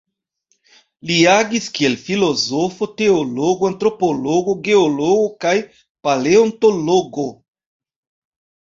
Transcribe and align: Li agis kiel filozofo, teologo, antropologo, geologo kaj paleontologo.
Li 1.09 1.17
agis 1.33 1.67
kiel 1.75 1.97
filozofo, 2.05 2.89
teologo, 3.03 3.71
antropologo, 3.75 4.59
geologo 4.71 5.31
kaj 5.47 5.55
paleontologo. 6.11 7.31